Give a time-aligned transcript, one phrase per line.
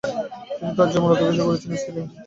[0.57, 2.17] তিনি তার যৌবন অতিবাহিত করেছিলেন সিরিয়ার হোমসে।